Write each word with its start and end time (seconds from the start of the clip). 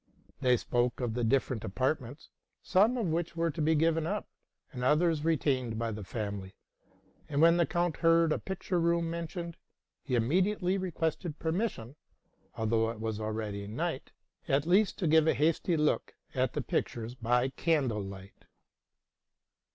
They 0.39 0.57
spoke 0.57 0.99
of 0.99 1.13
the 1.13 1.23
different 1.23 1.63
apartments, 1.63 2.29
some 2.63 2.97
of 2.97 3.05
which 3.05 3.35
were 3.35 3.51
to 3.51 3.61
be 3.61 3.75
given 3.75 4.07
up, 4.07 4.27
and 4.73 4.83
others 4.83 5.23
retained 5.23 5.77
by 5.77 5.91
the 5.91 6.03
family; 6.03 6.55
and, 7.29 7.39
when 7.39 7.57
the 7.57 7.67
count 7.67 7.97
heard 7.97 8.31
a 8.31 8.39
picture 8.39 8.79
room 8.79 9.11
mentioned, 9.11 9.57
he 10.01 10.15
immediately 10.15 10.75
requested 10.75 11.37
permission, 11.37 11.97
although 12.55 12.89
it 12.89 12.99
was 12.99 13.19
already 13.19 13.67
night, 13.67 14.09
at 14.47 14.65
least 14.65 14.97
to 14.97 15.07
give 15.07 15.27
a 15.27 15.35
hasty 15.35 15.77
look 15.77 16.15
at 16.33 16.53
the 16.53 16.63
pictures 16.63 17.13
by 17.13 17.49
candlelight. 17.49 18.45